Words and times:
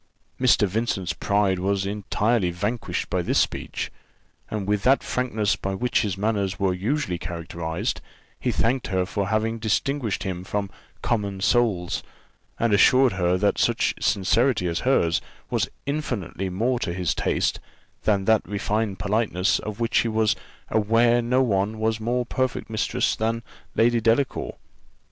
Mr. 0.39 0.67
Vincent's 0.67 1.13
pride 1.13 1.59
was 1.59 1.85
entirely 1.85 2.49
vanquished 2.49 3.07
by 3.11 3.21
this 3.21 3.37
speech; 3.37 3.91
and 4.49 4.65
with 4.67 4.81
that 4.81 5.03
frankness 5.03 5.55
by 5.55 5.75
which 5.75 6.01
his 6.01 6.17
manners 6.17 6.59
were 6.59 6.73
usually 6.73 7.19
characterized, 7.19 8.01
he 8.39 8.51
thanked 8.51 8.87
her 8.87 9.05
for 9.05 9.27
having 9.27 9.59
distinguished 9.59 10.23
him 10.23 10.43
from 10.43 10.71
common 11.03 11.39
souls; 11.39 12.01
and 12.59 12.73
assured 12.73 13.11
her 13.13 13.37
that 13.37 13.59
such 13.59 13.93
sincerity 13.99 14.65
as 14.65 14.79
hers 14.79 15.21
was 15.51 15.69
infinitely 15.85 16.49
more 16.49 16.79
to 16.79 16.93
his 16.95 17.13
taste 17.13 17.59
than 18.01 18.25
that 18.25 18.41
refined 18.47 18.97
politeness 18.97 19.59
of 19.59 19.79
which 19.79 19.99
he 19.99 20.07
was 20.07 20.35
aware 20.71 21.21
no 21.21 21.43
one 21.43 21.77
was 21.77 21.99
more 21.99 22.25
perfect 22.25 22.71
mistress 22.71 23.15
than 23.15 23.43
Lady 23.75 24.01
Delacour. 24.01 24.55